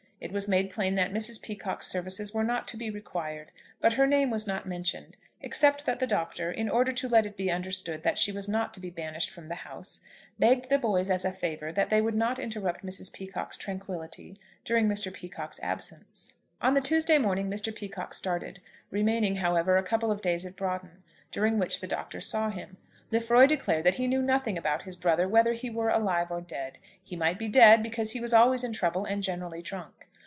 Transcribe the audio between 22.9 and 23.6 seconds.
Lefroy